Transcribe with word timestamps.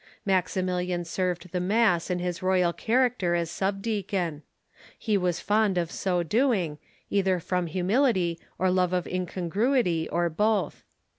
Maximilian 0.25 1.05
served 1.05 1.51
the 1.51 1.59
mass 1.59 2.09
in 2.09 2.17
his 2.17 2.41
royal 2.41 2.73
character 2.73 3.35
as 3.35 3.51
sub 3.51 3.83
deacon. 3.83 4.41
He 4.97 5.15
was 5.15 5.39
fond 5.39 5.77
of 5.77 5.91
so 5.91 6.23
doing, 6.23 6.79
either 7.11 7.39
from 7.39 7.67
humility, 7.67 8.39
or 8.57 8.71
love 8.71 8.93
of 8.93 9.05
incongruity, 9.05 10.09
or 10.09 10.27
both. 10.31 10.83